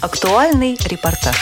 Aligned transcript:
Актуальный 0.00 0.78
репортаж. 0.86 1.36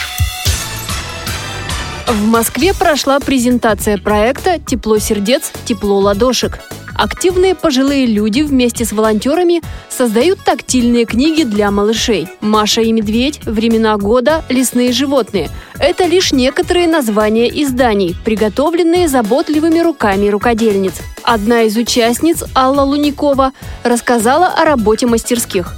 В 2.07 2.27
Москве 2.27 2.73
прошла 2.73 3.21
презентация 3.21 3.97
проекта 3.97 4.59
«Тепло 4.59 4.99
сердец, 4.99 5.53
тепло 5.63 5.97
ладошек». 5.99 6.59
Активные 6.93 7.55
пожилые 7.55 8.05
люди 8.05 8.41
вместе 8.41 8.83
с 8.83 8.91
волонтерами 8.91 9.61
создают 9.87 10.43
тактильные 10.43 11.05
книги 11.05 11.43
для 11.43 11.71
малышей. 11.71 12.27
«Маша 12.41 12.81
и 12.81 12.91
медведь», 12.91 13.39
«Времена 13.45 13.95
года», 13.95 14.43
«Лесные 14.49 14.91
животные»– 14.91 15.49
это 15.79 16.05
лишь 16.05 16.33
некоторые 16.33 16.89
названия 16.89 17.47
изданий, 17.63 18.17
приготовленные 18.25 19.07
заботливыми 19.07 19.79
руками 19.79 20.27
рукодельниц. 20.27 20.95
Одна 21.23 21.61
из 21.61 21.77
участниц, 21.77 22.43
Алла 22.53 22.81
Луникова, 22.81 23.53
рассказала 23.83 24.47
о 24.47 24.65
работе 24.65 25.07
мастерских. 25.07 25.75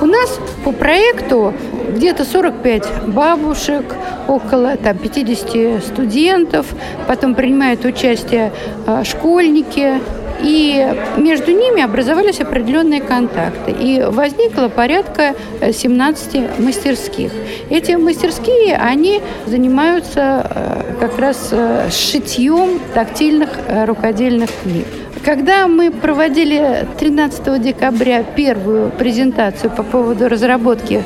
У 0.00 0.06
нас 0.06 0.38
по 0.64 0.70
проекту 0.70 1.52
где-то 1.90 2.24
45 2.24 3.06
бабушек, 3.06 3.84
около 4.26 4.76
там, 4.76 4.98
50 4.98 5.82
студентов, 5.84 6.66
потом 7.06 7.34
принимают 7.34 7.84
участие 7.84 8.52
э, 8.86 9.04
школьники, 9.04 10.00
и 10.40 10.86
между 11.16 11.52
ними 11.52 11.82
образовались 11.82 12.40
определенные 12.40 13.00
контакты. 13.00 13.72
И 13.72 14.02
возникло 14.06 14.68
порядка 14.68 15.34
17 15.60 16.34
э, 16.34 16.48
мастерских. 16.58 17.32
Эти 17.70 17.92
мастерские, 17.92 18.76
они 18.76 19.20
занимаются 19.46 20.46
э, 20.48 20.94
как 21.00 21.18
раз 21.18 21.48
э, 21.52 21.88
шитьем 21.90 22.80
тактильных 22.94 23.50
рукодельных 23.86 24.50
книг. 24.62 24.86
Когда 25.24 25.66
мы 25.66 25.90
проводили 25.90 26.86
13 26.98 27.60
декабря 27.60 28.22
первую 28.22 28.90
презентацию 28.90 29.70
по 29.70 29.82
поводу 29.82 30.28
разработки 30.28 31.02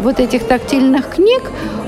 вот 0.00 0.20
этих 0.20 0.44
тактильных 0.44 1.10
книг, 1.10 1.42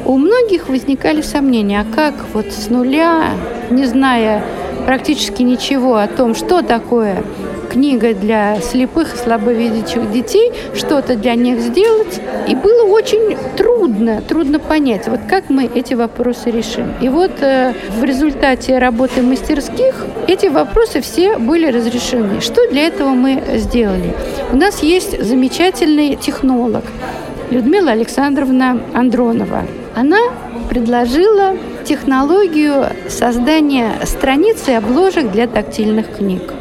у 0.04 0.16
многих 0.16 0.68
возникали 0.68 1.22
сомнения, 1.22 1.80
а 1.80 1.94
как 1.94 2.14
вот 2.32 2.52
с 2.52 2.68
нуля, 2.68 3.30
не 3.70 3.84
зная 3.84 4.42
практически 4.86 5.42
ничего 5.42 5.96
о 5.96 6.06
том, 6.06 6.34
что 6.34 6.62
такое 6.62 7.22
книга 7.70 8.12
для 8.12 8.60
слепых 8.60 9.14
и 9.14 9.18
слабовидящих 9.18 10.10
детей, 10.10 10.52
что-то 10.74 11.14
для 11.14 11.34
них 11.34 11.60
сделать. 11.60 12.20
И 12.48 12.54
было 12.54 12.84
очень 12.84 13.36
трудно, 13.56 14.22
трудно 14.26 14.58
понять, 14.58 15.06
вот 15.06 15.20
как 15.28 15.48
мы 15.48 15.70
эти 15.72 15.94
вопросы 15.94 16.50
решим. 16.50 16.92
И 17.00 17.08
вот 17.08 17.30
э, 17.40 17.74
в 17.98 18.04
результате 18.04 18.78
работы 18.78 19.22
мастерских 19.22 20.04
эти 20.26 20.46
вопросы 20.46 21.00
все 21.00 21.38
были 21.38 21.66
разрешены. 21.66 22.40
Что 22.40 22.68
для 22.68 22.86
этого 22.88 23.10
мы 23.10 23.42
сделали? 23.56 24.14
У 24.52 24.56
нас 24.56 24.82
есть 24.82 25.22
замечательный 25.22 26.16
технолог 26.16 26.84
Людмила 27.50 27.90
Александровна 27.90 28.80
Андронова. 28.94 29.64
Она 29.96 30.18
предложила 30.68 31.56
технологию 31.84 32.86
создания 33.08 33.90
страниц 34.04 34.68
и 34.68 34.72
обложек 34.72 35.32
для 35.32 35.48
тактильных 35.48 36.16
книг. 36.16 36.54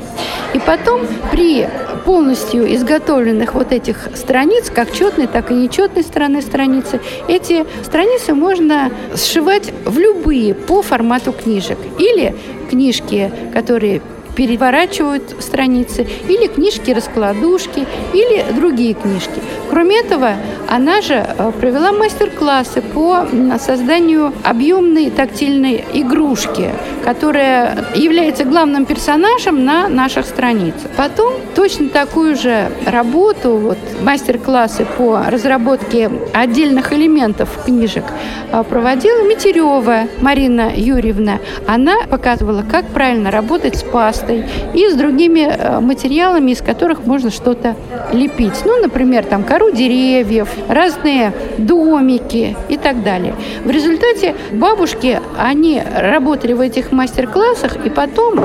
И 0.56 0.60
потом 0.60 1.02
при 1.32 1.67
полностью 2.06 2.73
изготовленных 2.73 3.54
вот 3.54 3.72
этих 3.72 4.10
страниц, 4.16 4.72
как 4.73 4.92
четной, 4.92 5.28
так 5.28 5.52
и 5.52 5.54
нечетной 5.54 6.02
стороны 6.02 6.42
страницы, 6.42 7.00
эти 7.28 7.66
страницы 7.84 8.34
можно 8.34 8.90
сшивать 9.16 9.72
в 9.86 10.00
любые 10.00 10.56
по 10.56 10.82
формату 10.82 11.34
книжек. 11.34 11.78
Или 12.00 12.36
книжки, 12.67 13.32
которые 13.54 14.02
переворачивают 14.40 15.36
страницы, 15.40 16.08
или 16.30 16.48
книжки-раскладушки, 16.48 17.86
или 18.14 18.45
другие 18.56 18.94
книжки. 18.94 19.42
Кроме 19.70 20.00
этого, 20.00 20.36
она 20.70 21.02
же 21.02 21.16
э, 21.16 21.52
провела 21.59 21.92
мастер-классы 21.92 22.82
по 22.82 23.28
созданию 23.60 24.32
объемной 24.45 25.10
тактильной 25.10 25.84
игрушки, 25.94 26.72
которая 27.09 27.85
является 27.95 28.43
главным 28.43 28.86
персонажем 28.86 29.65
на 29.65 29.87
наших 29.87 30.27
страницах. 30.27 30.92
Потом 30.95 31.33
точно 31.55 31.89
такую 31.89 32.36
же 32.36 32.70
работу, 32.86 33.58
вот, 33.58 33.80
мастер-классы 34.03 34.86
по 34.95 35.23
разработке 35.25 36.11
отдельных 36.36 36.93
элементов 36.93 37.49
книжек 37.65 38.03
э, 38.52 38.64
проводила 38.64 39.23
Митерева 39.27 40.03
Марина 40.21 40.71
Юрьевна. 40.75 41.39
Она 41.65 41.95
показывала, 42.08 42.61
как 42.61 42.86
правильно 42.86 43.31
работать 43.31 43.75
с 43.75 43.81
пастой 43.81 44.45
и 44.75 44.87
с 44.87 44.93
другими 44.93 45.49
э, 45.49 45.80
материалами, 45.80 46.52
из 46.52 46.61
которых 46.61 47.08
можно 47.08 47.31
что-то 47.31 47.75
лепить. 48.14 48.61
Ну, 48.65 48.80
например, 48.80 49.25
там 49.25 49.43
кору 49.43 49.71
деревьев, 49.71 50.48
разные 50.67 51.33
домики 51.58 52.55
и 52.69 52.77
так 52.77 53.02
далее. 53.02 53.33
В 53.65 53.71
результате 53.71 54.36
бабушки, 54.52 55.19
они 55.39 55.81
работали 55.95 56.53
в 56.53 56.61
этих 56.61 56.92
мастер-классах, 56.99 57.86
и 57.86 57.89
потом 57.89 58.36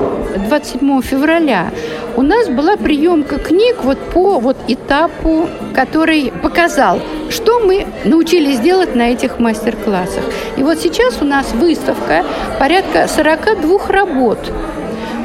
27 0.49 1.03
февраля 1.03 1.73
у 2.17 2.23
нас 2.23 2.49
была 2.49 2.77
приемка 2.77 3.41
книг 3.41 3.79
вот 3.83 3.99
по 4.13 4.39
вот 4.39 4.57
этапу, 4.69 5.49
который 5.75 6.33
показал, 6.41 7.01
что 7.31 7.59
мы 7.59 7.85
научились 8.05 8.61
делать 8.61 8.95
на 8.95 9.11
этих 9.11 9.41
мастер-классах. 9.41 10.23
И 10.57 10.63
вот 10.63 10.79
сейчас 10.79 11.21
у 11.21 11.25
нас 11.25 11.53
выставка 11.53 12.25
порядка 12.61 13.09
42 13.09 13.89
работ 13.89 14.39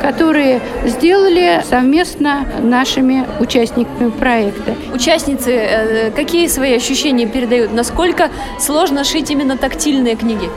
которые 0.02 0.62
сделали 0.86 1.62
совместно 1.70 2.48
нашими 2.62 3.26
участниками 3.42 4.10
проекта. 4.12 4.74
Участницы 4.94 5.52
э, 5.52 6.12
какие 6.12 6.48
свои 6.48 6.74
ощущения 6.78 7.28
передают? 7.28 7.74
Насколько 7.74 8.30
сложно 8.60 9.04
шить 9.04 9.30
именно 9.30 9.58
тактильные 9.58 10.16
книги? 10.16 10.50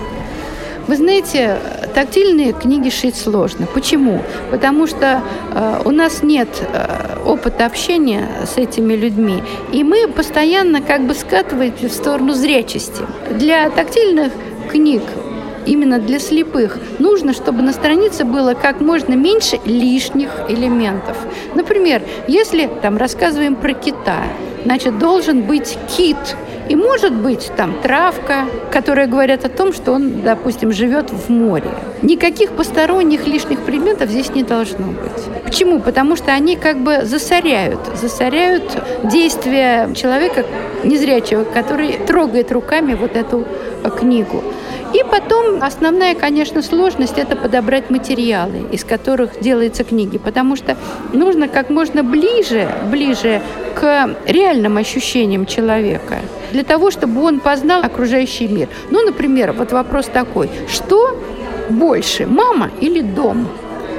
Вы 0.87 0.97
знаете, 0.97 1.59
тактильные 1.95 2.53
книги 2.53 2.91
шить 2.91 3.17
сложно. 3.17 3.67
Почему? 3.67 4.21
Потому 4.51 4.87
что 4.87 5.23
э, 5.53 5.83
у 5.85 5.91
нас 5.91 6.23
нет 6.23 6.49
э, 6.61 7.19
опыта 7.25 7.67
общения 7.67 8.29
с 8.45 8.57
этими 8.57 8.95
людьми, 8.95 9.43
и 9.73 9.85
мы 9.85 10.09
постоянно 10.09 10.81
как 10.81 11.07
бы 11.07 11.15
скатываемся 11.15 11.89
в 11.89 11.93
сторону 11.93 12.33
зрячести. 12.35 13.03
Для 13.31 13.71
тактильных 13.71 14.33
книг 14.71 15.03
именно 15.67 15.99
для 15.99 16.19
слепых, 16.19 16.79
нужно, 16.99 17.33
чтобы 17.33 17.63
на 17.63 17.73
странице 17.73 18.25
было 18.25 18.55
как 18.55 18.81
можно 18.81 19.15
меньше 19.15 19.59
лишних 19.65 20.31
элементов. 20.49 21.17
Например, 21.55 22.03
если 22.27 22.69
там 22.81 22.97
рассказываем 22.97 23.55
про 23.57 23.73
кита, 23.73 24.25
значит, 24.65 24.99
должен 24.99 25.43
быть 25.43 25.79
кит, 25.97 26.17
и 26.69 26.77
может 26.77 27.13
быть 27.13 27.51
там 27.57 27.75
травка, 27.83 28.47
которая 28.71 29.07
говорит 29.07 29.45
о 29.45 29.49
том, 29.49 29.73
что 29.73 29.93
он, 29.93 30.23
допустим, 30.23 30.73
живет 30.73 31.11
в 31.11 31.29
море. 31.31 31.71
Никаких 32.03 32.53
посторонних 32.53 33.27
лишних 33.27 33.61
предметов 33.61 34.11
здесь 34.11 34.31
не 34.35 34.43
должно 34.43 34.87
быть. 34.87 35.45
Почему? 35.45 35.81
Потому 35.81 36.17
что 36.17 36.33
они 36.33 36.57
как 36.57 36.79
бы 36.79 37.05
засоряют, 37.05 37.81
засоряют 37.95 38.63
действия 39.05 39.93
человека 39.95 40.45
незрячего, 40.85 41.45
который 41.45 41.99
трогает 42.07 42.53
руками 42.53 42.95
вот 42.95 43.17
эту 43.17 43.47
книгу. 43.99 44.43
И 44.93 45.03
потом 45.11 45.63
основная, 45.63 46.15
конечно, 46.15 46.63
сложность– 46.63 47.15
это 47.17 47.35
подобрать 47.35 47.89
материалы, 47.91 48.67
из 48.73 48.85
которых 48.85 49.41
делаются 49.41 49.85
книги, 49.85 50.19
потому 50.19 50.55
что 50.57 50.77
нужно 51.13 51.49
как 51.49 51.71
можно 51.71 52.03
ближе, 52.03 52.69
ближе 52.91 53.41
к 53.75 54.11
реальным 54.27 54.77
ощущениям 54.77 55.47
человека, 55.47 56.17
для 56.53 56.63
того, 56.63 56.91
чтобы 56.91 57.23
он 57.23 57.41
познал 57.41 57.83
окружающий 57.83 58.49
мир. 58.49 58.69
Ну, 58.91 59.03
например, 59.03 59.53
вот 59.53 59.73
вопрос 59.73 60.07
такой, 60.07 60.51
что 60.69 61.19
больше, 61.71 62.27
мама 62.27 62.71
или 62.81 63.01
дом? 63.01 63.49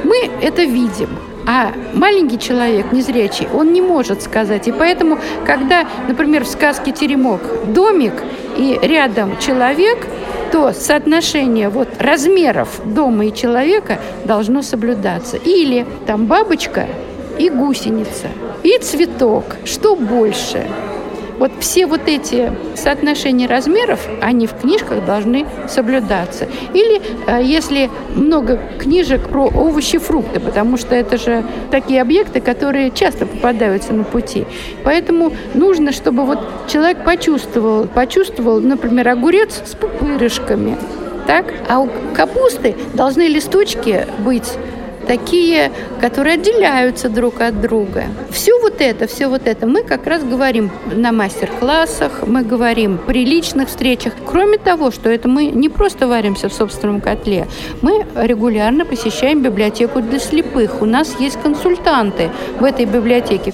Мы 0.04 0.30
это 0.42 0.64
видим. 0.64 1.10
А 1.46 1.74
маленький 1.94 2.40
человек, 2.40 2.92
незрячий, 2.94 3.48
он 3.54 3.74
не 3.74 3.82
может 3.82 4.22
сказать. 4.22 4.68
И 4.68 4.72
поэтому, 4.72 5.20
когда, 5.46 5.86
например, 6.08 6.46
в 6.46 6.48
сказке 6.48 6.92
«Теремок» 6.92 7.42
домик 7.74 8.14
и 8.58 8.80
рядом 8.82 9.38
человек– 9.40 10.08
то 10.54 10.72
соотношение 10.72 11.68
вот 11.68 11.88
размеров 11.98 12.80
дома 12.86 13.26
и 13.26 13.34
человека 13.34 13.98
должно 14.24 14.62
соблюдаться. 14.62 15.36
Или 15.36 15.84
там 16.06 16.28
бабочка 16.28 16.86
и 17.40 17.50
гусеница, 17.50 18.28
и 18.62 18.78
цветок. 18.78 19.46
Что 19.66 19.96
больше? 19.96 20.68
Вот 21.40 21.52
все 21.60 21.86
вот 21.86 22.02
эти 22.08 22.52
соотношения 22.76 23.48
размеров, 23.48 24.08
они 24.22 24.48
в 24.48 24.54
книжках 24.54 25.06
должны 25.06 25.46
соблюдаться. 25.68 26.48
Или 26.74 27.02
э, 27.28 27.44
если 27.44 27.90
много 28.16 28.60
книжек 28.80 29.28
про 29.30 29.46
овощи, 29.48 29.98
фрукты, 29.98 30.40
потому 30.40 30.78
что 30.78 30.96
это 30.96 31.18
же 31.18 31.44
такие 31.72 32.02
объекты, 32.02 32.40
которые 32.42 32.92
часто 32.92 33.26
попадаются 33.26 33.94
на 33.94 34.04
пути. 34.04 34.46
Поэтому 34.84 35.34
нужно, 35.54 35.92
чтобы 35.92 36.26
вот 36.26 36.40
человек 36.68 37.04
почувствовал, 37.04 37.88
почувствовал, 37.88 38.60
например, 38.60 39.10
огурец 39.10 39.62
с 39.66 39.76
пупырышками, 39.76 40.78
так? 41.26 41.46
А 41.70 41.80
у 41.80 41.90
капусты 42.14 42.76
должны 42.94 43.28
листочки 43.28 44.06
быть 44.20 44.54
такие, 45.08 45.72
которые 46.02 46.36
отделяются 46.36 47.10
друг 47.10 47.42
от 47.42 47.62
друга. 47.62 48.06
Все 48.32 48.60
вот 48.60 48.82
это, 48.82 49.08
все 49.08 49.28
вот 49.28 49.46
это 49.46 49.68
мы 49.68 49.84
как 49.84 50.08
раз 50.08 50.24
говорим 50.24 50.72
на 50.94 51.12
мастер-классах, 51.12 52.26
мы 52.26 52.44
говорим 52.44 52.98
при 52.98 53.26
личных 53.26 53.70
встречах. 53.70 54.14
Кроме 54.26 54.58
того, 54.58 54.92
что 54.92 55.10
это 55.10 55.28
мы 55.28 55.48
не 55.48 55.70
просто 55.70 56.08
варимся 56.08 56.50
в 56.50 56.54
собственном 56.54 57.02
котле, 57.02 57.48
мы 57.82 58.06
регулярно 58.16 58.86
посещаем 58.86 59.42
библиотеку 59.42 60.02
для 60.02 60.20
слепых. 60.20 60.82
У 60.82 60.86
нас 60.86 61.16
есть 61.20 61.42
консультанты 61.42 62.30
в 62.60 62.64
этой 62.64 62.86
библиотеке. 62.86 63.54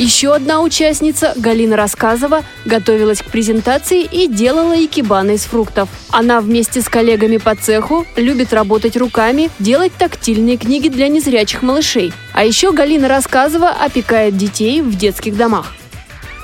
Еще 0.00 0.34
одна 0.34 0.62
участница, 0.62 1.34
Галина 1.36 1.76
Рассказова, 1.76 2.42
готовилась 2.64 3.20
к 3.20 3.26
презентации 3.26 4.02
и 4.02 4.28
делала 4.28 4.72
икебаны 4.72 5.34
из 5.34 5.42
фруктов. 5.42 5.90
Она 6.08 6.40
вместе 6.40 6.80
с 6.80 6.88
коллегами 6.88 7.36
по 7.36 7.54
цеху 7.54 8.06
любит 8.16 8.54
работать 8.54 8.96
руками, 8.96 9.50
делать 9.58 9.92
тактильные 9.92 10.56
книги 10.56 10.88
для 10.88 11.08
незрячих 11.08 11.60
малышей. 11.60 12.14
А 12.32 12.44
еще 12.44 12.72
Галина 12.72 13.08
Рассказова 13.08 13.68
опекает 13.68 14.38
детей 14.38 14.80
в 14.80 14.96
детских 14.96 15.36
домах 15.36 15.74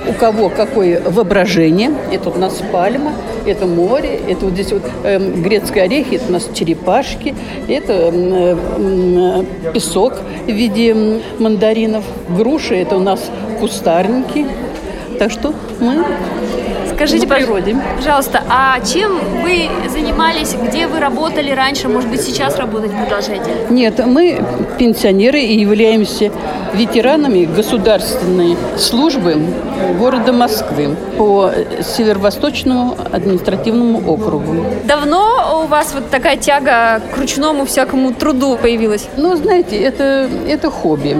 у 0.04 0.12
кого 0.12 0.48
какое 0.48 1.00
воображение. 1.00 1.90
Это 2.12 2.30
у 2.30 2.38
нас 2.38 2.62
пальма, 2.72 3.12
это 3.46 3.66
море, 3.66 4.20
это 4.28 4.44
вот 4.46 4.54
здесь 4.54 4.72
вот 4.72 4.82
э, 5.04 5.18
грецкие 5.18 5.84
орехи, 5.84 6.16
это 6.16 6.26
у 6.28 6.32
нас 6.32 6.48
черепашки, 6.52 7.34
это 7.68 8.10
э, 8.12 8.56
э, 8.78 9.72
песок 9.72 10.14
в 10.46 10.50
виде 10.50 11.20
мандаринов, 11.38 12.04
груши, 12.28 12.76
это 12.76 12.96
у 12.96 13.00
нас 13.00 13.30
кустарники. 13.60 14.46
Так 15.18 15.30
что 15.30 15.54
мы 15.80 16.04
Скажите, 16.96 17.26
природе. 17.26 17.76
пожалуйста, 17.96 18.42
а 18.48 18.80
чем 18.80 19.20
вы 19.42 19.68
занимались, 19.90 20.54
где 20.54 20.86
вы 20.86 20.98
работали 20.98 21.50
раньше, 21.50 21.88
может 21.88 22.08
быть, 22.08 22.22
сейчас 22.22 22.56
работать 22.56 22.90
продолжаете? 22.90 23.50
Нет, 23.68 24.04
мы 24.06 24.42
пенсионеры 24.78 25.40
и 25.40 25.60
являемся 25.60 26.32
ветеранами 26.72 27.44
государственной 27.44 28.56
службы 28.78 29.36
города 29.98 30.32
Москвы 30.32 30.96
по 31.18 31.50
северо-восточному 31.82 32.96
административному 33.12 33.98
округу. 34.10 34.64
Давно 34.84 35.62
у 35.64 35.66
вас 35.66 35.92
вот 35.94 36.08
такая 36.10 36.38
тяга 36.38 37.02
к 37.14 37.18
ручному 37.18 37.66
всякому 37.66 38.14
труду 38.14 38.56
появилась? 38.56 39.06
Ну, 39.16 39.36
знаете, 39.36 39.76
это, 39.76 40.28
это 40.48 40.70
хобби 40.70 41.16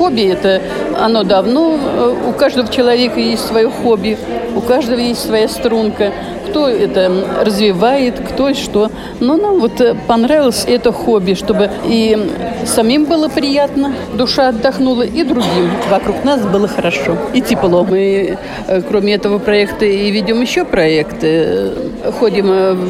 хобби 0.00 0.22
это 0.22 0.62
оно 0.98 1.24
давно. 1.24 1.78
У 2.26 2.32
каждого 2.32 2.72
человека 2.72 3.20
есть 3.20 3.46
свое 3.46 3.68
хобби, 3.68 4.16
у 4.56 4.62
каждого 4.62 4.98
есть 4.98 5.26
своя 5.26 5.46
струнка. 5.46 6.12
Кто 6.48 6.68
это 6.68 7.12
развивает, 7.42 8.18
кто 8.18 8.54
что. 8.54 8.90
Но 9.20 9.36
нам 9.36 9.60
вот 9.60 9.80
понравилось 10.08 10.64
это 10.66 10.90
хобби, 10.90 11.34
чтобы 11.34 11.70
и 11.84 12.18
самим 12.64 13.04
было 13.04 13.28
приятно, 13.28 13.92
душа 14.14 14.48
отдохнула, 14.48 15.02
и 15.02 15.22
другим 15.22 15.70
вокруг 15.90 16.24
нас 16.24 16.40
было 16.40 16.66
хорошо 16.66 17.16
и 17.34 17.40
тепло. 17.40 17.84
Мы, 17.84 18.38
э, 18.66 18.82
кроме 18.88 19.14
этого 19.14 19.38
проекта, 19.38 19.84
и 19.84 20.10
ведем 20.10 20.40
еще 20.40 20.64
проекты. 20.64 21.72
Ходим 22.18 22.46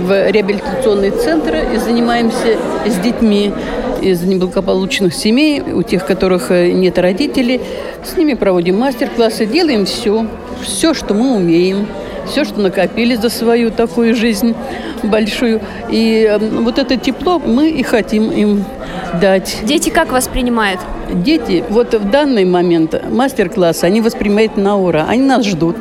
в 0.07 0.31
реабилитационные 0.31 1.11
центры 1.11 1.65
и 1.75 1.77
занимаемся 1.77 2.57
с 2.87 2.97
детьми 3.03 3.53
из 4.01 4.23
неблагополучных 4.23 5.15
семей, 5.15 5.61
у 5.61 5.83
тех, 5.83 6.07
которых 6.07 6.51
э, 6.51 6.73
нет 6.73 6.99
родителей. 6.99 7.61
С 8.05 8.17
ними 8.17 8.35
проводим 8.35 8.79
мастер-классы, 8.79 9.47
делаем 9.47 9.87
все, 9.87 10.27
все, 10.63 10.95
что 10.95 11.15
мы 11.15 11.37
умеем 11.37 11.87
все, 12.31 12.45
что 12.45 12.61
накопили 12.61 13.15
за 13.17 13.29
свою 13.29 13.71
такую 13.71 14.15
жизнь 14.15 14.55
большую. 15.03 15.61
И 15.91 16.25
эм, 16.31 16.65
вот 16.65 16.79
это 16.79 16.97
тепло 16.97 17.39
мы 17.39 17.71
и 17.71 17.83
хотим 17.83 18.31
им 18.31 18.65
дать. 19.21 19.59
Дети 19.65 19.91
как 19.91 20.13
воспринимают? 20.13 20.81
Дети, 21.13 21.65
вот 21.69 21.95
в 21.95 22.11
данный 22.11 22.45
момент 22.45 22.95
мастер-класс, 23.11 23.83
они 23.83 24.01
воспринимают 24.01 24.57
на 24.57 24.77
ура, 24.77 25.07
они 25.09 25.23
нас 25.23 25.45
ждут. 25.45 25.77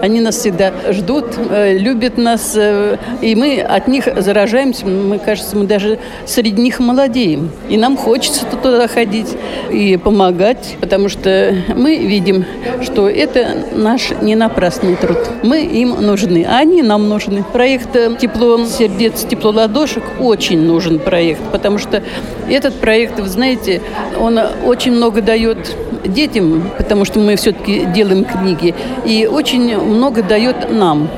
Они 0.00 0.20
нас 0.20 0.36
всегда 0.36 0.72
ждут, 0.90 1.26
э, 1.50 1.76
любят 1.76 2.16
нас, 2.16 2.54
э, 2.56 2.96
и 3.20 3.34
мы 3.34 3.60
от 3.60 3.88
них 3.88 4.08
заражаемся. 4.16 4.86
Мы, 4.86 5.18
кажется, 5.18 5.56
мы 5.56 5.66
даже 5.66 5.98
среди 6.26 6.62
них 6.62 6.80
молодеем. 6.80 7.50
И 7.68 7.76
нам 7.76 7.96
хочется 7.96 8.46
туда 8.46 8.88
ходить 8.88 9.36
и 9.70 9.96
помогать, 9.96 10.76
потому 10.80 11.08
что 11.08 11.54
мы 11.74 11.96
видим, 11.96 12.44
что 12.82 13.08
это 13.08 13.64
наш 13.72 14.10
не 14.22 14.36
напрасный 14.36 14.96
труд. 14.96 15.18
Мы 15.42 15.64
им 15.64 15.90
нужны, 16.00 16.46
а 16.48 16.58
они 16.58 16.82
нам 16.82 17.08
нужны. 17.08 17.44
Проект 17.52 17.92
«Тепло 18.18 18.64
сердец, 18.66 19.24
тепло 19.24 19.50
ладошек» 19.50 20.04
очень 20.18 20.60
нужен 20.60 20.98
проект, 20.98 21.42
потому 21.52 21.78
что 21.78 22.02
этот 22.48 22.74
проект, 22.80 23.18
вы 23.20 23.28
знаете, 23.28 23.82
он 24.18 24.38
очень 24.64 24.92
много 24.92 25.20
дает 25.20 25.76
детям, 26.04 26.70
потому 26.76 27.04
что 27.04 27.18
мы 27.18 27.36
все-таки 27.36 27.86
делаем 27.86 28.24
книги, 28.24 28.74
и 29.04 29.28
очень 29.30 29.78
много 29.78 30.22
дает 30.22 30.70
нам 30.70 31.08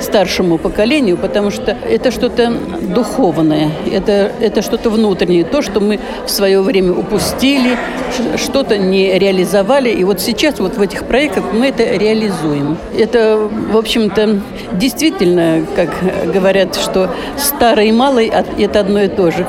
старшему 0.00 0.58
поколению, 0.58 1.16
потому 1.16 1.50
что 1.50 1.72
это 1.72 2.10
что-то 2.10 2.52
духовное, 2.80 3.70
это, 3.90 4.32
это 4.40 4.62
что-то 4.62 4.90
внутреннее, 4.90 5.44
то, 5.44 5.62
что 5.62 5.80
мы 5.80 5.98
в 6.26 6.30
свое 6.30 6.60
время 6.60 6.92
упустили, 6.92 7.76
что-то 8.36 8.78
не 8.78 9.18
реализовали, 9.18 9.90
и 9.90 10.04
вот 10.04 10.20
сейчас 10.20 10.58
вот 10.58 10.76
в 10.76 10.82
этих 10.82 11.04
проектах 11.04 11.44
мы 11.52 11.66
это 11.66 11.84
реализуем. 11.84 12.78
Это, 12.96 13.48
в 13.72 13.76
общем-то, 13.76 14.40
действительно, 14.72 15.64
как 15.74 15.90
говорят, 16.32 16.76
что 16.76 17.10
старый 17.36 17.88
и 17.88 17.92
малый– 17.92 18.32
это 18.58 18.80
одно 18.80 19.02
и 19.02 19.08
то 19.08 19.30
же. 19.30 19.46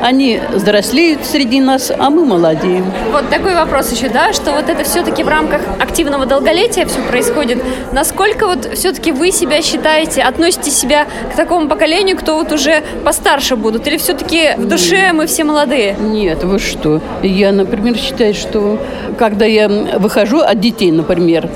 Они 0.00 0.40
взрослеют 0.52 1.24
среди 1.24 1.60
нас, 1.60 1.92
а 1.96 2.10
мы 2.10 2.24
молодеем. 2.24 2.84
Вот 3.12 3.28
такой 3.28 3.54
вопрос 3.54 3.92
еще, 3.92 4.08
да, 4.08 4.32
что 4.32 4.52
вот 4.52 4.68
это 4.68 4.84
все-таки 4.84 5.22
в 5.22 5.28
рамках 5.28 5.60
активного 5.78 6.26
долголетия 6.26 6.86
все 6.86 7.00
происходит. 7.02 7.62
Насколько 7.92 8.46
вот 8.46 8.70
все-таки 8.74 9.12
вы 9.12 9.30
себя 9.30 9.62
считаете, 9.62 10.22
относите 10.22 10.70
себя 10.70 11.06
к 11.32 11.36
такому 11.36 11.68
поколению, 11.68 12.16
кто 12.16 12.36
вот 12.36 12.52
уже 12.52 12.82
постарше 13.04 13.56
будут? 13.56 13.86
Или 13.86 13.98
все-таки 13.98 14.54
в 14.56 14.66
душе 14.66 15.12
мы 15.12 15.26
все 15.26 15.44
молодые? 15.44 15.96
Нет, 15.98 16.44
вы 16.44 16.58
что? 16.58 17.00
Я, 17.22 17.52
например, 17.52 17.96
считаю, 17.96 18.34
что 18.34 18.78
когда 19.18 19.44
я 19.44 19.68
выхожу 19.68 20.40
от 20.40 20.60
детей, 20.60 20.90
например, 20.92 21.48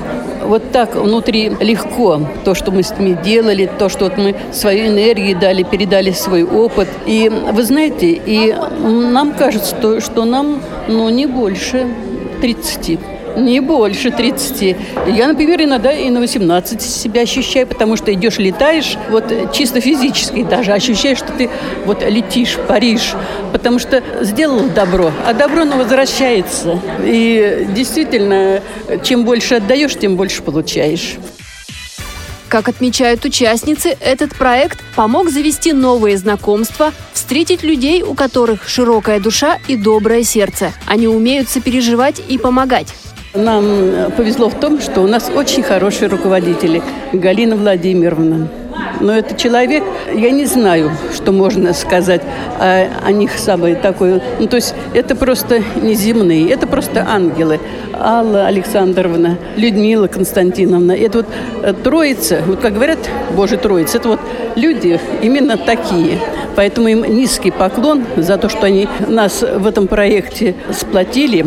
вот 0.45 0.71
так 0.71 0.95
внутри 0.95 1.49
легко 1.59 2.21
то, 2.43 2.53
что 2.55 2.71
мы 2.71 2.83
с 2.83 2.97
ними 2.97 3.17
делали, 3.23 3.69
то, 3.79 3.89
что 3.89 4.05
вот 4.05 4.17
мы 4.17 4.35
свою 4.51 4.87
энергию 4.87 5.37
дали, 5.37 5.63
передали 5.63 6.11
свой 6.11 6.43
опыт. 6.43 6.87
И 7.05 7.29
вы 7.29 7.63
знаете, 7.63 8.11
и 8.11 8.55
нам 8.79 9.33
кажется, 9.33 9.75
что, 9.75 9.99
что 10.01 10.25
нам, 10.25 10.61
ну, 10.87 11.09
не 11.09 11.25
больше 11.25 11.87
30. 12.41 12.99
Не 13.35 13.59
больше 13.59 14.11
30. 14.11 14.77
Я, 15.07 15.27
например, 15.27 15.61
иногда 15.61 15.91
и 15.91 16.09
на 16.09 16.19
18 16.19 16.81
себя 16.81 17.21
ощущаю, 17.21 17.67
потому 17.67 17.97
что 17.97 18.13
идешь, 18.13 18.37
летаешь, 18.37 18.97
вот 19.09 19.25
чисто 19.53 19.81
физически 19.81 20.43
даже 20.43 20.71
ощущаешь, 20.71 21.17
что 21.17 21.31
ты 21.33 21.49
вот 21.85 22.01
летишь, 22.03 22.57
паришь, 22.67 23.13
потому 23.51 23.79
что 23.79 24.01
сделал 24.21 24.61
добро, 24.69 25.11
а 25.25 25.33
добро 25.33 25.63
оно 25.63 25.77
возвращается. 25.77 26.79
И 27.03 27.67
действительно, 27.75 28.61
чем 29.03 29.25
больше 29.25 29.55
отдаешь, 29.55 29.95
тем 29.95 30.15
больше 30.15 30.41
получаешь. 30.41 31.15
Как 32.47 32.69
отмечают 32.69 33.25
участницы, 33.25 33.97
этот 33.99 34.35
проект 34.35 34.79
помог 34.95 35.29
завести 35.29 35.73
новые 35.73 36.17
знакомства, 36.17 36.93
встретить 37.11 37.63
людей, 37.63 38.01
у 38.03 38.13
которых 38.13 38.69
широкая 38.69 39.19
душа 39.19 39.57
и 39.67 39.75
доброе 39.75 40.23
сердце. 40.23 40.71
Они 40.85 41.07
умеют 41.07 41.49
сопереживать 41.49 42.21
и 42.27 42.37
помогать. 42.37 42.93
Нам 43.35 44.11
повезло 44.15 44.49
в 44.49 44.55
том, 44.55 44.79
что 44.79 45.01
у 45.01 45.07
нас 45.07 45.29
очень 45.33 45.63
хорошие 45.63 46.09
руководители. 46.09 46.81
Галина 47.13 47.55
Владимировна. 47.55 48.47
Но 49.01 49.13
это 49.13 49.35
человек, 49.35 49.83
я 50.13 50.31
не 50.31 50.45
знаю, 50.45 50.91
что 51.13 51.31
можно 51.31 51.73
сказать 51.73 52.21
о, 52.59 52.87
о 53.03 53.11
них 53.11 53.31
самое 53.37 53.75
такое. 53.75 54.21
Ну, 54.39 54.47
то 54.47 54.55
есть 54.55 54.73
это 54.93 55.15
просто 55.15 55.61
неземные, 55.81 56.49
это 56.49 56.65
просто 56.67 57.05
ангелы. 57.07 57.59
Алла 57.93 58.45
Александровна, 58.45 59.37
Людмила 59.57 60.07
Константиновна. 60.07 60.93
Это 60.93 61.19
вот 61.19 61.27
э, 61.63 61.73
троица, 61.73 62.41
вот 62.45 62.59
как 62.59 62.73
говорят, 62.73 62.99
Божий 63.35 63.57
троица, 63.57 63.97
это 63.97 64.09
вот 64.09 64.19
люди 64.55 64.99
именно 65.21 65.57
такие. 65.57 66.19
Поэтому 66.55 66.87
им 66.87 67.03
низкий 67.03 67.51
поклон 67.51 68.05
за 68.15 68.37
то, 68.37 68.47
что 68.47 68.65
они 68.65 68.87
нас 69.07 69.41
в 69.41 69.67
этом 69.67 69.87
проекте 69.87 70.55
сплотили. 70.71 71.45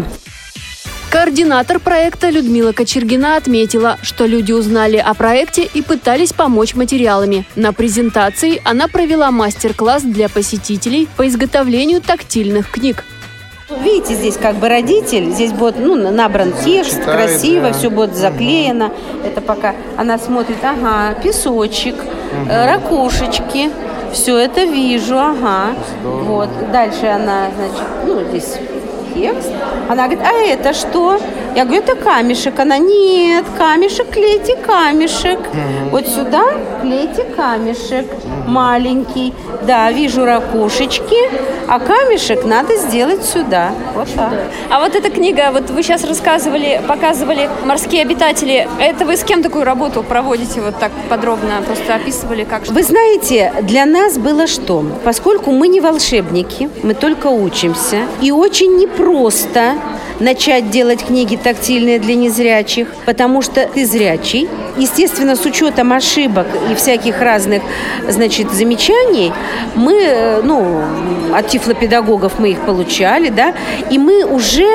Координатор 1.11 1.81
проекта 1.81 2.29
Людмила 2.29 2.73
Кочергина 2.73 3.37
отметила, 3.37 3.97
что 4.03 4.27
люди 4.27 4.53
узнали 4.53 4.99
о 4.99 5.15
проекте 5.15 5.63
и 5.65 5.81
пытались 5.81 6.35
помочь 6.35 6.75
материалами. 6.75 7.47
На 7.57 7.73
презентации 7.73 8.61
она 8.63 8.89
провела 8.89 9.31
мастер-класс 9.31 10.03
для 10.03 10.29
посетителей 10.29 11.09
по 11.17 11.27
изготовлению 11.27 12.03
тактильных 12.03 12.71
книг. 12.71 13.05
Видите, 13.83 14.17
здесь 14.17 14.37
как 14.37 14.57
бы 14.57 14.69
родитель, 14.69 15.31
здесь 15.31 15.53
будет 15.53 15.79
ну, 15.79 15.95
набран 16.11 16.53
текст, 16.63 17.01
Читает, 17.01 17.31
красиво, 17.31 17.69
да. 17.69 17.73
все 17.73 17.89
будет 17.89 18.15
заклеено. 18.15 18.93
Это 19.25 19.41
пока 19.41 19.75
она 19.97 20.19
смотрит, 20.19 20.59
ага, 20.63 21.15
песочек, 21.23 21.95
угу. 21.95 22.51
ракушечки, 22.51 23.71
Все 24.13 24.37
это 24.37 24.65
вижу, 24.65 25.19
ага. 25.19 25.75
Здорово. 26.01 26.23
Вот. 26.25 26.71
Дальше 26.71 27.07
она, 27.07 27.49
значит, 27.57 27.87
ну, 28.07 28.25
здесь 28.29 28.59
текст. 29.15 29.51
Она 29.89 30.09
говорит, 30.09 30.25
а 30.25 30.33
это 30.33 30.73
что? 30.73 31.19
Я 31.57 31.65
говорю, 31.65 31.83
это 31.83 31.97
камешек. 31.97 32.59
Она, 32.59 32.79
нет, 32.79 33.45
камешек, 33.57 34.11
клейте 34.11 34.57
камешек. 34.57 35.39
Угу. 35.39 35.91
Вот 35.91 36.07
сюда 36.07 36.45
клейте 36.83 37.25
камешек 37.25 38.07
угу. 38.07 38.51
маленький. 38.51 39.35
Да, 39.67 39.91
вижу 39.91 40.25
ракушечки, 40.25 41.31
а 41.69 41.79
камешек 41.79 42.45
надо 42.45 42.77
сделать 42.77 43.25
сюда. 43.25 43.73
Вот 43.95 44.09
так. 44.15 44.33
А 44.71 44.81
вот 44.81 44.95
эта 44.97 45.11
книга, 45.11 45.51
вот 45.53 45.71
вы 45.71 45.83
сейчас 45.83 46.05
рассказывали, 46.05 46.81
показывали 46.89 47.51
«Морские 47.65 48.03
обитатели». 48.03 48.67
Это 48.81 49.05
вы 49.05 49.17
с 49.17 49.23
кем 49.23 49.43
такую 49.43 49.65
работу 49.65 50.03
проводите 50.03 50.61
вот 50.61 50.79
так 50.79 50.91
подробно? 51.09 51.63
Просто 51.67 51.95
описывали, 51.95 52.45
как 52.45 52.67
Вы 52.67 52.83
знаете, 52.83 53.53
для 53.63 53.85
нас 53.85 54.17
было 54.17 54.47
что? 54.47 54.85
Поскольку 55.05 55.51
мы 55.51 55.69
не 55.69 55.81
волшебники, 55.81 56.71
мы 56.83 56.95
только 56.95 57.27
учимся, 57.27 57.99
и 58.23 58.31
очень 58.31 58.77
непросто 58.77 59.75
начать 60.21 60.71
делать 60.71 61.05
книги 61.05 61.37
тактильные 61.37 61.99
для 61.99 62.15
незрячих, 62.15 62.89
потому 63.07 63.43
что 63.43 63.67
ты 63.67 63.87
зрячий. 63.87 64.49
Естественно, 64.77 65.37
с 65.37 65.45
учетом 65.45 65.93
ошибок 65.93 66.47
и 66.71 66.75
всяких 66.75 67.21
разных, 67.21 67.63
значит, 68.09 68.53
замечаний, 68.53 69.33
мы, 69.75 69.95
э, 69.95 70.41
ну, 70.43 70.83
от 71.39 71.49
тифлопедагогов 71.49 72.39
мы 72.39 72.51
их 72.51 72.61
получали, 72.61 73.29
да, 73.29 73.55
и 73.91 73.99
мы 73.99 74.25
уже 74.25 74.67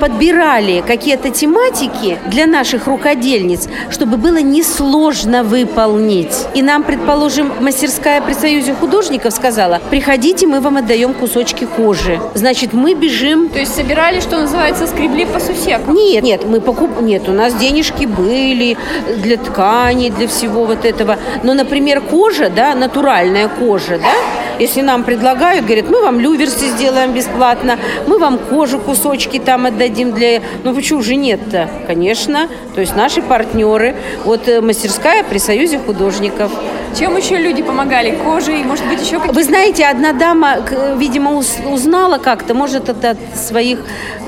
подбирали 0.00 0.82
какие-то 0.86 1.30
тематики 1.30 2.18
для 2.26 2.46
наших 2.46 2.86
рукодельниц, 2.86 3.68
чтобы 3.90 4.16
было 4.16 4.38
несложно 4.38 5.42
выполнить. 5.42 6.46
И 6.54 6.62
нам, 6.62 6.82
предположим, 6.82 7.52
мастерская 7.60 8.20
при 8.20 8.32
Союзе 8.32 8.74
художников 8.74 9.32
сказала, 9.34 9.80
приходите, 9.90 10.46
мы 10.46 10.60
вам 10.60 10.78
отдаем 10.78 11.12
кусочки 11.14 11.66
кожи. 11.76 12.20
Значит, 12.34 12.72
мы 12.72 12.94
бежим. 12.94 13.48
То 13.48 13.58
есть 13.58 13.74
собирали, 13.74 14.20
что 14.20 14.38
называется, 14.38 14.86
скребли 14.86 15.26
по 15.26 15.40
сусекам? 15.40 15.94
Нет, 15.94 16.22
нет, 16.22 16.44
мы 16.46 16.60
покуп... 16.60 17.00
Нет, 17.00 17.28
у 17.28 17.32
нас 17.32 17.54
денежки 17.54 18.06
были 18.06 18.76
для 19.18 19.36
ткани, 19.36 20.10
для 20.10 20.26
всего 20.28 20.64
вот 20.64 20.84
этого. 20.84 21.18
Но, 21.42 21.54
например, 21.54 22.00
кожа, 22.00 22.48
да, 22.48 22.74
натуральная 22.74 23.48
кожа, 23.48 23.98
да, 23.98 24.14
если 24.58 24.80
нам 24.80 25.04
предлагают, 25.04 25.64
говорят, 25.64 25.88
мы 25.88 26.02
вам 26.02 26.20
люверсы 26.20 26.68
сделаем 26.68 27.12
бесплатно, 27.12 27.78
мы 28.06 28.18
вам 28.18 28.38
кожу 28.38 28.78
кусочки 28.78 29.38
там 29.38 29.66
отдадим 29.66 30.12
для... 30.12 30.42
Ну 30.64 30.74
почему 30.74 31.02
же 31.02 31.16
нет-то? 31.16 31.68
Конечно. 31.86 32.48
То 32.74 32.80
есть 32.80 32.96
наши 32.96 33.22
партнеры. 33.22 33.94
Вот 34.24 34.48
э, 34.48 34.60
мастерская 34.60 35.24
при 35.24 35.38
Союзе 35.38 35.78
художников. 35.78 36.50
Чем 36.98 37.14
еще 37.16 37.36
люди 37.36 37.62
помогали? 37.62 38.16
Кожей, 38.24 38.64
может 38.64 38.86
быть, 38.86 39.00
еще 39.00 39.16
какие-то? 39.16 39.34
Вы 39.34 39.44
знаете, 39.44 39.84
одна 39.84 40.12
дама, 40.14 40.56
видимо, 40.96 41.32
узнала 41.36 42.16
как-то, 42.16 42.54
может, 42.54 42.88
это 42.88 43.10
от 43.10 43.18
своих 43.36 43.80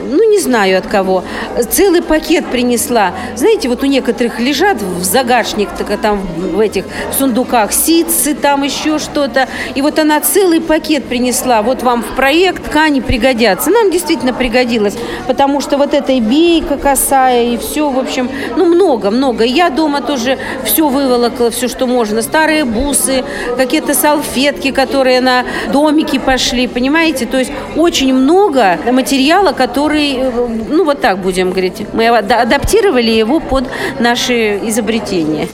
ну 0.08 0.30
не 0.30 0.38
знаю 0.38 0.78
от 0.78 0.86
кого, 0.86 1.24
целый 1.70 2.02
пакет 2.02 2.46
принесла. 2.46 3.12
Знаете, 3.36 3.68
вот 3.68 3.82
у 3.82 3.86
некоторых 3.86 4.40
лежат 4.40 4.80
в 4.80 5.04
загашник, 5.04 5.68
так, 5.76 5.98
там 6.00 6.20
в 6.20 6.60
этих 6.60 6.84
сундуках 7.16 7.72
ситцы, 7.72 8.34
там 8.34 8.62
еще 8.62 8.98
что-то. 8.98 9.48
И 9.74 9.82
вот 9.82 9.98
она 9.98 10.20
целый 10.20 10.60
пакет 10.60 11.04
принесла. 11.04 11.62
Вот 11.62 11.82
вам 11.82 12.02
в 12.02 12.16
проект 12.16 12.64
ткани 12.66 13.00
пригодятся. 13.00 13.70
Нам 13.70 13.90
действительно 13.90 14.32
пригодилось, 14.32 14.96
потому 15.26 15.60
что 15.60 15.76
вот 15.76 15.94
эта 15.94 16.12
и 16.12 16.20
бейка 16.20 16.76
косая, 16.76 17.44
и 17.44 17.56
все, 17.56 17.90
в 17.90 17.98
общем, 17.98 18.30
ну 18.56 18.66
много, 18.66 19.10
много. 19.10 19.44
Я 19.44 19.70
дома 19.70 20.00
тоже 20.00 20.38
все 20.64 20.88
выволокла, 20.88 21.50
все, 21.50 21.68
что 21.68 21.86
можно. 21.86 22.22
Старые 22.22 22.57
бусы, 22.64 23.24
какие-то 23.56 23.94
салфетки, 23.94 24.70
которые 24.70 25.20
на 25.20 25.44
домики 25.72 26.18
пошли, 26.18 26.66
понимаете? 26.66 27.26
То 27.26 27.38
есть 27.38 27.52
очень 27.76 28.14
много 28.14 28.78
материала, 28.90 29.52
который 29.52 29.88
который, 29.88 30.16
э, 30.16 30.48
ну 30.70 30.84
вот 30.84 31.00
так 31.00 31.18
будем 31.18 31.50
говорить, 31.50 31.86
мы 31.92 32.08
адаптировали 32.08 33.10
его 33.10 33.40
под 33.40 33.64
наши 34.00 34.58
изобретения. 34.68 35.48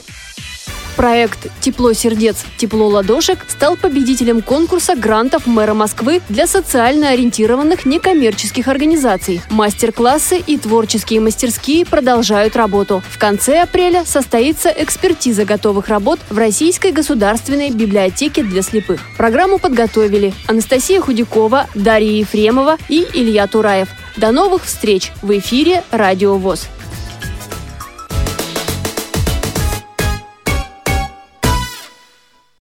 Проект 0.95 1.47
«Тепло 1.59 1.91
сердец, 1.93 2.45
тепло 2.57 2.87
ладошек» 2.87 3.45
стал 3.49 3.75
победителем 3.75 4.41
конкурса 4.41 4.95
грантов 4.95 5.45
мэра 5.45 5.73
Москвы 5.73 6.21
для 6.29 6.47
социально 6.47 7.09
ориентированных 7.09 7.85
некоммерческих 7.85 8.67
организаций. 8.69 9.41
Мастер-классы 9.49 10.39
и 10.39 10.57
творческие 10.57 11.19
мастерские 11.19 11.85
продолжают 11.85 12.55
работу. 12.55 13.03
В 13.09 13.17
конце 13.17 13.61
апреля 13.61 14.05
состоится 14.05 14.69
экспертиза 14.69 15.43
готовых 15.43 15.89
работ 15.89 16.19
в 16.29 16.37
Российской 16.37 16.91
государственной 16.91 17.71
библиотеке 17.71 18.43
для 18.43 18.61
слепых. 18.61 19.01
Программу 19.17 19.59
подготовили 19.59 20.33
Анастасия 20.47 21.01
Худякова, 21.01 21.67
Дарья 21.75 22.19
Ефремова 22.19 22.77
и 22.87 23.05
Илья 23.13 23.47
Тураев– 23.47 23.89
до 24.17 24.31
новых 24.31 24.63
встреч 24.63 25.11
в 25.21 25.37
эфире 25.37 25.83
«Радио 25.91 26.37
ВОЗ». 26.37 26.69